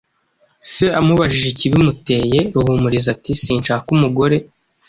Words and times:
Se 0.71 0.85
amubajije 0.99 1.47
ikibimuteye, 1.51 2.39
Ruhumuriza 2.53 3.07
ati: 3.15 3.31
“Sinshaka 3.43 3.87
umugore.” 3.95 4.37